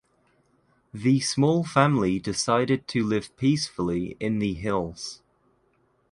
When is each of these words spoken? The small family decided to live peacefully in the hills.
The 0.95 1.19
small 1.19 1.63
family 1.63 2.17
decided 2.17 2.87
to 2.87 3.05
live 3.05 3.37
peacefully 3.37 4.17
in 4.19 4.39
the 4.39 4.55
hills. 4.55 5.21